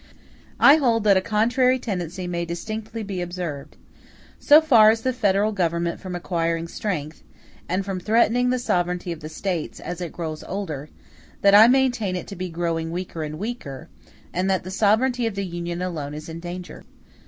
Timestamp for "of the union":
15.27-15.83